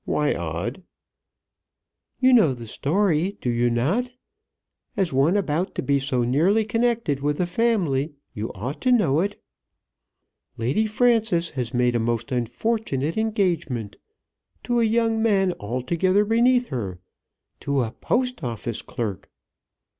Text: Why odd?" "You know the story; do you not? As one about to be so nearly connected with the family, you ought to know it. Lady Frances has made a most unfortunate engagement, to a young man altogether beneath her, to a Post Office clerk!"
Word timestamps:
Why 0.03 0.33
odd?" 0.33 0.81
"You 2.19 2.33
know 2.33 2.55
the 2.55 2.65
story; 2.65 3.37
do 3.39 3.51
you 3.51 3.69
not? 3.69 4.09
As 4.97 5.13
one 5.13 5.37
about 5.37 5.75
to 5.75 5.83
be 5.83 5.99
so 5.99 6.23
nearly 6.23 6.65
connected 6.65 7.19
with 7.19 7.37
the 7.37 7.45
family, 7.45 8.13
you 8.33 8.51
ought 8.53 8.81
to 8.81 8.91
know 8.91 9.19
it. 9.19 9.39
Lady 10.57 10.87
Frances 10.87 11.51
has 11.51 11.71
made 11.71 11.93
a 11.93 11.99
most 11.99 12.31
unfortunate 12.31 13.15
engagement, 13.15 13.97
to 14.63 14.79
a 14.79 14.83
young 14.85 15.21
man 15.21 15.53
altogether 15.59 16.25
beneath 16.25 16.69
her, 16.69 16.97
to 17.59 17.81
a 17.83 17.91
Post 17.91 18.43
Office 18.43 18.81
clerk!" 18.81 19.29